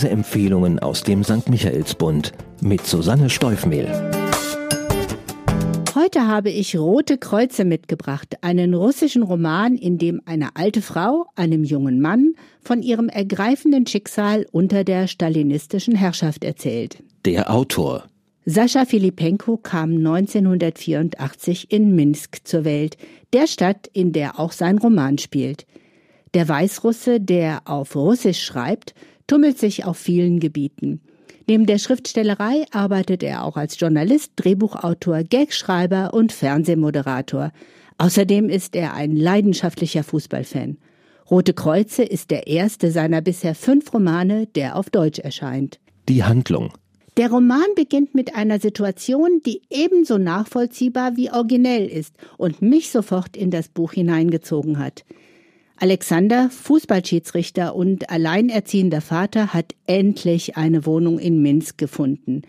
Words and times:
Leseempfehlungen 0.00 0.78
aus 0.78 1.02
dem 1.02 1.22
St. 1.22 1.50
Michaelsbund 1.50 2.32
mit 2.62 2.86
Susanne 2.86 3.28
Steufmehl. 3.28 3.86
Heute 5.94 6.26
habe 6.26 6.48
ich 6.48 6.78
Rote 6.78 7.18
Kreuze 7.18 7.66
mitgebracht, 7.66 8.36
einen 8.40 8.72
russischen 8.72 9.22
Roman, 9.22 9.76
in 9.76 9.98
dem 9.98 10.22
eine 10.24 10.56
alte 10.56 10.80
Frau 10.80 11.26
einem 11.36 11.64
jungen 11.64 12.00
Mann 12.00 12.32
von 12.62 12.82
ihrem 12.82 13.10
ergreifenden 13.10 13.86
Schicksal 13.86 14.46
unter 14.52 14.84
der 14.84 15.06
stalinistischen 15.06 15.94
Herrschaft 15.94 16.44
erzählt. 16.44 17.02
Der 17.26 17.50
Autor 17.52 18.04
Sascha 18.46 18.86
Filipenko 18.86 19.58
kam 19.58 19.96
1984 19.98 21.70
in 21.70 21.94
Minsk 21.94 22.38
zur 22.44 22.64
Welt, 22.64 22.96
der 23.34 23.46
Stadt, 23.46 23.86
in 23.92 24.12
der 24.12 24.40
auch 24.40 24.52
sein 24.52 24.78
Roman 24.78 25.18
spielt. 25.18 25.66
Der 26.32 26.48
Weißrusse, 26.48 27.20
der 27.20 27.62
auf 27.66 27.94
Russisch 27.96 28.42
schreibt, 28.42 28.94
tummelt 29.30 29.60
sich 29.60 29.84
auf 29.84 29.96
vielen 29.96 30.40
Gebieten. 30.40 31.00
Neben 31.46 31.64
der 31.64 31.78
Schriftstellerei 31.78 32.64
arbeitet 32.72 33.22
er 33.22 33.44
auch 33.44 33.56
als 33.56 33.78
Journalist, 33.78 34.32
Drehbuchautor, 34.34 35.22
Gagschreiber 35.22 36.12
und 36.12 36.32
Fernsehmoderator. 36.32 37.52
Außerdem 37.96 38.48
ist 38.48 38.74
er 38.74 38.94
ein 38.94 39.14
leidenschaftlicher 39.14 40.02
Fußballfan. 40.02 40.78
Rote 41.30 41.54
Kreuze 41.54 42.02
ist 42.02 42.32
der 42.32 42.48
erste 42.48 42.90
seiner 42.90 43.20
bisher 43.20 43.54
fünf 43.54 43.94
Romane, 43.94 44.48
der 44.48 44.74
auf 44.74 44.90
Deutsch 44.90 45.20
erscheint. 45.20 45.78
Die 46.08 46.24
Handlung. 46.24 46.72
Der 47.16 47.30
Roman 47.30 47.68
beginnt 47.76 48.16
mit 48.16 48.34
einer 48.34 48.58
Situation, 48.58 49.42
die 49.46 49.62
ebenso 49.70 50.18
nachvollziehbar 50.18 51.16
wie 51.16 51.30
originell 51.30 51.86
ist 51.86 52.16
und 52.36 52.62
mich 52.62 52.90
sofort 52.90 53.36
in 53.36 53.52
das 53.52 53.68
Buch 53.68 53.92
hineingezogen 53.92 54.80
hat. 54.80 55.04
Alexander, 55.82 56.50
Fußballschiedsrichter 56.50 57.74
und 57.74 58.10
alleinerziehender 58.10 59.00
Vater, 59.00 59.54
hat 59.54 59.74
endlich 59.86 60.58
eine 60.58 60.84
Wohnung 60.84 61.18
in 61.18 61.40
Minsk 61.40 61.78
gefunden. 61.78 62.42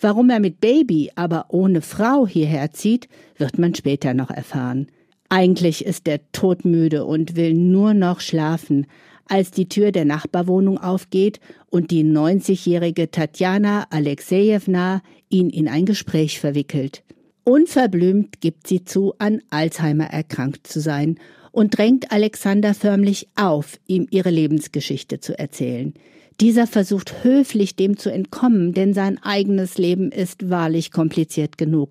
Warum 0.00 0.28
er 0.28 0.40
mit 0.40 0.60
Baby, 0.60 1.12
aber 1.14 1.46
ohne 1.50 1.82
Frau 1.82 2.26
hierher 2.26 2.72
zieht, 2.72 3.08
wird 3.38 3.60
man 3.60 3.76
später 3.76 4.12
noch 4.12 4.30
erfahren. 4.30 4.88
Eigentlich 5.28 5.84
ist 5.84 6.08
er 6.08 6.18
todmüde 6.32 7.04
und 7.04 7.36
will 7.36 7.54
nur 7.54 7.94
noch 7.94 8.18
schlafen, 8.18 8.88
als 9.28 9.52
die 9.52 9.68
Tür 9.68 9.92
der 9.92 10.04
Nachbarwohnung 10.04 10.76
aufgeht 10.78 11.38
und 11.70 11.92
die 11.92 12.02
90-jährige 12.02 13.12
Tatjana 13.12 13.86
Alexejewna 13.90 15.00
ihn 15.28 15.48
in 15.48 15.68
ein 15.68 15.86
Gespräch 15.86 16.40
verwickelt. 16.40 17.04
Unverblümt 17.44 18.40
gibt 18.40 18.66
sie 18.66 18.84
zu, 18.84 19.14
an 19.18 19.42
Alzheimer 19.50 20.06
erkrankt 20.06 20.66
zu 20.66 20.80
sein 20.80 21.20
und 21.54 21.78
drängt 21.78 22.10
Alexander 22.10 22.74
förmlich 22.74 23.28
auf, 23.36 23.78
ihm 23.86 24.08
ihre 24.10 24.30
Lebensgeschichte 24.30 25.20
zu 25.20 25.38
erzählen. 25.38 25.94
Dieser 26.40 26.66
versucht 26.66 27.22
höflich 27.22 27.76
dem 27.76 27.96
zu 27.96 28.10
entkommen, 28.10 28.74
denn 28.74 28.92
sein 28.92 29.22
eigenes 29.22 29.78
Leben 29.78 30.10
ist 30.10 30.50
wahrlich 30.50 30.90
kompliziert 30.90 31.56
genug. 31.56 31.90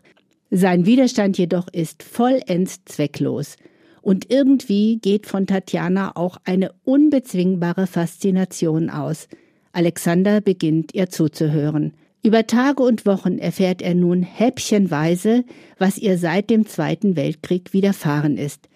Sein 0.51 0.85
Widerstand 0.85 1.37
jedoch 1.37 1.69
ist 1.69 2.03
vollends 2.03 2.83
zwecklos. 2.83 3.55
Und 4.01 4.29
irgendwie 4.29 4.97
geht 4.97 5.27
von 5.27 5.47
Tatjana 5.47 6.17
auch 6.17 6.35
eine 6.43 6.73
unbezwingbare 6.83 7.87
Faszination 7.87 8.89
aus. 8.89 9.29
Alexander 9.71 10.41
beginnt 10.41 10.93
ihr 10.93 11.09
zuzuhören. 11.09 11.93
Über 12.21 12.47
Tage 12.47 12.83
und 12.83 13.05
Wochen 13.05 13.37
erfährt 13.37 13.81
er 13.81 13.95
nun 13.95 14.23
häppchenweise, 14.23 15.45
was 15.77 15.97
ihr 15.97 16.17
seit 16.17 16.49
dem 16.49 16.65
Zweiten 16.65 17.15
Weltkrieg 17.15 17.71
widerfahren 17.71 18.37
ist. 18.37 18.67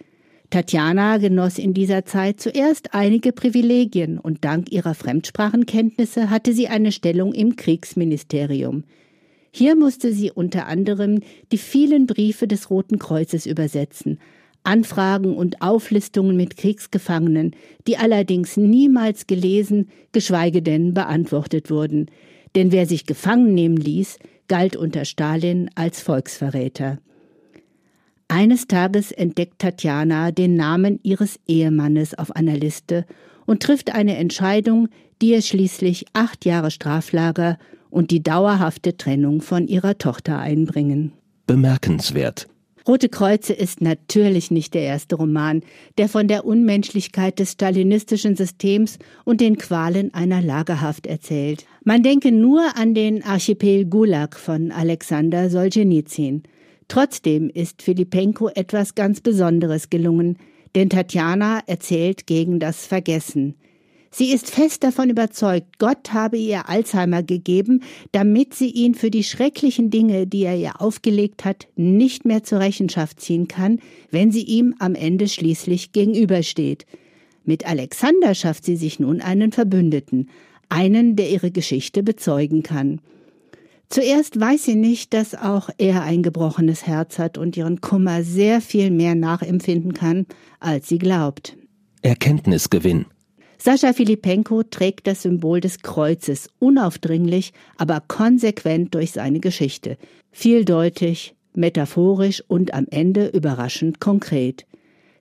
Tatjana 0.50 1.17
genoss 1.17 1.58
in 1.58 1.73
dieser 1.73 2.06
Zeit 2.06 2.40
zuerst 2.40 2.94
einige 2.94 3.34
Privilegien 3.34 4.17
und 4.17 4.45
dank 4.45 4.72
ihrer 4.72 4.94
Fremdsprachenkenntnisse 4.94 6.30
hatte 6.30 6.53
sie 6.53 6.70
eine 6.70 6.94
Stellung 6.94 7.34
im 7.34 7.58
Kriegsministerium. 7.58 8.86
Hier 9.52 9.75
musste 9.75 10.13
sie 10.13 10.31
unter 10.31 10.68
anderem 10.68 11.19
die 11.52 11.57
vielen 11.57 12.07
Briefe 12.07 12.47
des 12.47 12.69
Roten 12.69 12.97
Kreuzes 12.97 13.46
übersetzen, 13.46 14.19
Anfragen 14.63 15.36
und 15.36 15.62
Auflistungen 15.62 16.38
mit 16.38 16.57
Kriegsgefangenen, 16.57 17.56
die 17.88 17.97
allerdings 17.97 18.56
niemals 18.56 19.28
gelesen, 19.28 19.90
geschweige 20.12 20.62
denn 20.62 20.94
beantwortet 20.94 21.69
wurden. 21.69 22.07
Denn 22.56 22.72
wer 22.72 22.86
sich 22.86 23.06
gefangen 23.06 23.53
nehmen 23.53 23.78
ließ, 23.78 24.19
galt 24.47 24.78
unter 24.78 25.03
Stalin 25.03 25.69
als 25.75 26.02
Volksverräter. 26.02 27.00
Eines 28.29 28.67
Tages 28.67 29.11
entdeckt 29.11 29.59
Tatjana 29.59 30.31
den 30.31 30.55
Namen 30.55 30.99
ihres 31.01 31.39
Ehemannes 31.47 32.13
auf 32.13 32.35
einer 32.35 32.57
Liste 32.57 33.05
und 33.45 33.63
trifft 33.63 33.93
eine 33.93 34.17
Entscheidung, 34.17 34.89
die 35.21 35.31
ihr 35.31 35.41
schließlich 35.41 36.05
acht 36.13 36.43
Jahre 36.45 36.69
Straflager 36.69 37.57
und 37.89 38.11
die 38.11 38.21
dauerhafte 38.21 38.97
Trennung 38.97 39.41
von 39.41 39.67
ihrer 39.67 39.97
Tochter 39.97 40.39
einbringen. 40.39 41.13
Bemerkenswert. 41.47 42.47
Rote 42.85 43.09
Kreuze 43.09 43.53
ist 43.53 43.81
natürlich 43.81 44.51
nicht 44.51 44.73
der 44.73 44.83
erste 44.83 45.15
Roman, 45.15 45.61
der 45.97 46.07
von 46.07 46.27
der 46.27 46.45
Unmenschlichkeit 46.45 47.39
des 47.39 47.53
stalinistischen 47.53 48.35
Systems 48.35 48.97
und 49.25 49.41
den 49.41 49.57
Qualen 49.57 50.13
einer 50.13 50.41
Lagerhaft 50.41 51.05
erzählt. 51.05 51.65
Man 51.83 52.03
denke 52.03 52.31
nur 52.31 52.77
an 52.77 52.94
den 52.94 53.23
Archipel 53.23 53.85
Gulag 53.85 54.38
von 54.38 54.71
Alexander 54.71 55.49
Solzhenitsyn. 55.49 56.44
Trotzdem 56.88 57.50
ist 57.50 57.81
Filipenko 57.81 58.50
etwas 58.50 58.96
ganz 58.96 59.22
Besonderes 59.22 59.90
gelungen, 59.90 60.38
denn 60.75 60.90
Tatjana 60.90 61.62
erzählt 61.66 62.28
gegen 62.28 62.59
das 62.59 62.86
Vergessen. 62.86 63.56
Sie 64.09 64.31
ist 64.31 64.50
fest 64.50 64.84
davon 64.84 65.09
überzeugt, 65.09 65.80
Gott 65.80 66.14
habe 66.14 66.38
ihr 66.38 66.70
Alzheimer 66.70 67.24
gegeben, 67.24 67.84
damit 68.14 68.53
sie 68.53 68.70
ihn 68.70 68.96
für 68.96 69.12
die 69.12 69.24
schrecklichen 69.24 69.90
Dinge, 69.90 70.28
die 70.28 70.44
er 70.44 70.56
ihr 70.58 70.81
aufgelegt 70.81 71.46
hat, 71.46 71.68
nicht 71.75 72.25
mehr 72.25 72.44
zur 72.44 72.59
Rechenschaft 72.59 73.19
ziehen 73.19 73.48
kann, 73.48 73.80
wenn 74.09 74.31
sie 74.31 74.44
ihm 74.44 74.75
am 74.80 74.96
Ende 74.96 75.28
schließlich 75.28 75.92
gegenübersteht. 75.92 76.86
Mit 77.44 77.68
Alexander 77.68 78.34
schafft 78.34 78.66
sie 78.66 78.78
sich 78.78 79.00
nun 79.00 79.22
einen 79.22 79.52
Verbündeten, 79.52 80.30
einen, 80.69 81.16
der 81.16 81.30
ihre 81.30 81.52
Geschichte 81.52 82.02
bezeugen 82.02 82.64
kann. 82.64 83.02
Zuerst 83.90 84.40
weiß 84.40 84.66
sie 84.66 84.75
nicht, 84.75 85.14
dass 85.14 85.34
auch 85.34 85.70
er 85.78 86.03
ein 86.03 86.22
gebrochenes 86.22 86.86
Herz 86.86 87.20
hat 87.20 87.38
und 87.38 87.56
ihren 87.56 87.80
Kummer 87.80 88.24
sehr 88.24 88.59
viel 88.59 88.92
mehr 88.92 89.16
nachempfinden 89.16 89.94
kann, 89.94 90.25
als 90.59 90.90
sie 90.90 90.98
glaubt. 90.98 91.58
Erkenntnisgewinn. 92.02 93.06
Sascha 93.58 93.94
Filipenko 93.94 94.64
trägt 94.64 95.08
das 95.08 95.24
Symbol 95.24 95.62
des 95.62 95.80
Kreuzes 95.80 96.50
unaufdringlich, 96.59 97.53
aber 97.78 98.03
konsequent 98.08 98.94
durch 98.94 99.12
seine 99.12 99.40
Geschichte. 99.40 99.98
Vieldeutig, 100.31 101.34
metaphorisch 101.56 102.44
und 102.48 102.74
am 102.74 102.86
Ende 102.92 103.28
überraschend 103.28 104.00
konkret. 104.00 104.66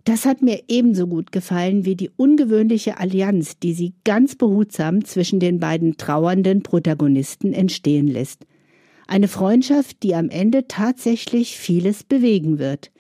Das 0.04 0.25
hat 0.25 0.43
mir 0.43 0.62
ebenso 0.69 1.06
gut 1.06 1.33
gefallen 1.33 1.84
wie 1.84 1.97
die 1.97 2.10
ungewöhnliche 2.16 2.98
Allianz, 2.98 3.59
die 3.59 3.72
sie 3.72 3.94
ganz 4.04 4.37
behutsam 4.37 5.04
zwischen 5.04 5.41
den 5.41 5.59
beiden 5.59 5.97
trauernden 5.97 6.62
Protagonisten 6.62 7.53
entstehen 7.53 8.06
lässt. 8.06 8.44
Eine 9.06 9.28
Freundschaft, 9.28 10.02
die 10.02 10.14
am 10.14 10.30
Ende 10.30 10.66
tatsächlich 10.66 11.56
vieles 11.56 12.02
bewegen 12.02 12.58
wird. 12.58 12.90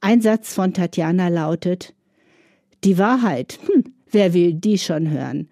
Ein 0.00 0.20
Satz 0.20 0.54
von 0.54 0.72
Tatjana 0.72 1.28
lautet 1.28 1.94
Die 2.84 2.98
Wahrheit, 2.98 3.58
hm, 3.66 3.84
wer 4.10 4.34
will 4.34 4.54
die 4.54 4.78
schon 4.78 5.10
hören? 5.10 5.48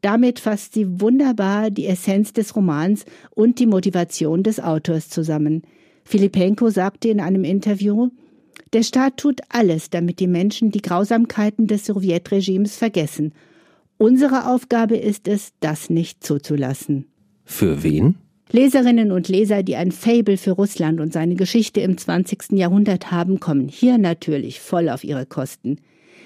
Damit 0.00 0.40
fasst 0.40 0.74
sie 0.74 1.00
wunderbar 1.00 1.70
die 1.70 1.86
Essenz 1.86 2.32
des 2.32 2.56
Romans 2.56 3.04
und 3.30 3.58
die 3.58 3.66
Motivation 3.66 4.42
des 4.42 4.58
Autors 4.58 5.08
zusammen. 5.08 5.62
Filipenko 6.04 6.70
sagte 6.70 7.08
in 7.08 7.20
einem 7.20 7.44
Interview, 7.44 8.10
der 8.72 8.82
Staat 8.82 9.18
tut 9.18 9.40
alles, 9.48 9.90
damit 9.90 10.18
die 10.18 10.26
Menschen 10.26 10.70
die 10.70 10.82
Grausamkeiten 10.82 11.66
des 11.66 11.86
Sowjetregimes 11.86 12.76
vergessen. 12.76 13.32
Unsere 13.98 14.48
Aufgabe 14.48 14.96
ist 14.96 15.28
es, 15.28 15.52
das 15.60 15.90
nicht 15.90 16.24
zuzulassen. 16.24 17.06
Für 17.44 17.82
wen? 17.82 18.16
Leserinnen 18.54 19.12
und 19.12 19.28
Leser, 19.28 19.62
die 19.62 19.76
ein 19.76 19.92
Fable 19.92 20.36
für 20.36 20.50
Russland 20.50 21.00
und 21.00 21.10
seine 21.10 21.36
Geschichte 21.36 21.80
im 21.80 21.96
20. 21.96 22.52
Jahrhundert 22.52 23.10
haben, 23.10 23.40
kommen 23.40 23.66
hier 23.66 23.96
natürlich 23.96 24.60
voll 24.60 24.90
auf 24.90 25.04
ihre 25.04 25.24
Kosten. 25.24 25.78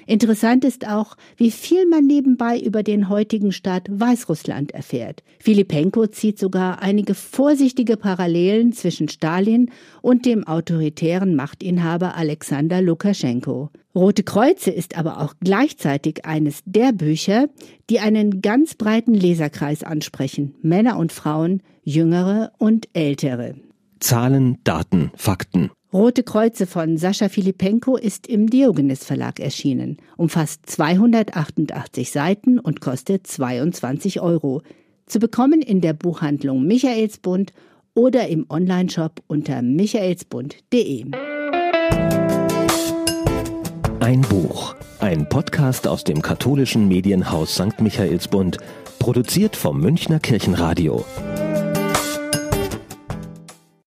Interessant 0.06 0.64
ist 0.64 0.86
auch, 0.86 1.16
wie 1.36 1.50
viel 1.50 1.86
man 1.86 2.06
nebenbei 2.06 2.58
über 2.58 2.82
den 2.82 3.08
heutigen 3.08 3.50
Staat 3.50 3.88
Weißrussland 3.90 4.72
erfährt. 4.72 5.24
Filipenko 5.40 6.06
zieht 6.06 6.38
sogar 6.38 6.80
einige 6.80 7.14
vorsichtige 7.14 7.96
Parallelen 7.96 8.72
zwischen 8.72 9.08
Stalin 9.08 9.70
und 10.02 10.24
dem 10.24 10.46
autoritären 10.46 11.34
Machtinhaber 11.34 12.16
Alexander 12.16 12.80
Lukaschenko. 12.80 13.70
Rote 13.96 14.22
Kreuze 14.22 14.70
ist 14.70 14.96
aber 14.96 15.20
auch 15.22 15.34
gleichzeitig 15.40 16.24
eines 16.24 16.60
der 16.66 16.92
Bücher, 16.92 17.48
die 17.90 17.98
einen 17.98 18.42
ganz 18.42 18.74
breiten 18.74 19.14
Leserkreis 19.14 19.82
ansprechen, 19.82 20.54
Männer 20.62 20.98
und 20.98 21.12
Frauen, 21.12 21.62
jüngere 21.82 22.52
und 22.58 22.88
ältere. 22.92 23.56
Zahlen, 23.98 24.58
Daten, 24.62 25.10
Fakten. 25.16 25.70
Rote 25.92 26.24
Kreuze 26.24 26.66
von 26.66 26.96
Sascha 26.96 27.28
Filipenko 27.28 27.96
ist 27.96 28.26
im 28.26 28.50
Diogenes 28.50 29.04
Verlag 29.04 29.38
erschienen, 29.38 29.98
umfasst 30.16 30.62
288 30.66 32.10
Seiten 32.10 32.58
und 32.58 32.80
kostet 32.80 33.26
22 33.28 34.20
Euro. 34.20 34.62
Zu 35.06 35.20
bekommen 35.20 35.62
in 35.62 35.80
der 35.80 35.92
Buchhandlung 35.92 36.66
Michaelsbund 36.66 37.52
oder 37.94 38.26
im 38.26 38.46
Onlineshop 38.48 39.22
unter 39.28 39.62
michaelsbund.de. 39.62 41.04
Ein 44.00 44.20
Buch, 44.22 44.74
ein 44.98 45.28
Podcast 45.28 45.86
aus 45.86 46.02
dem 46.02 46.20
katholischen 46.20 46.88
Medienhaus 46.88 47.54
St. 47.54 47.80
Michaelsbund, 47.80 48.58
produziert 48.98 49.54
vom 49.54 49.80
Münchner 49.80 50.18
Kirchenradio. 50.18 51.04